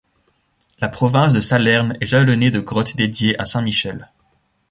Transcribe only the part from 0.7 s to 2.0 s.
La province de Salerne